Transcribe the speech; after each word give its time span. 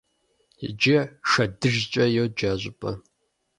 Иджы 0.65 0.97
«ШэдыжькӀэ» 1.29 2.05
йоджэ 2.15 2.47
а 2.53 2.55
щӏыпӏэм. 2.61 2.97